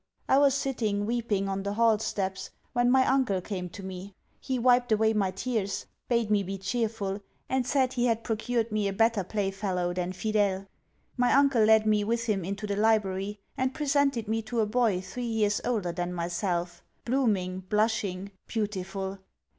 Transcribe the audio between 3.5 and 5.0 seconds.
to me. He wiped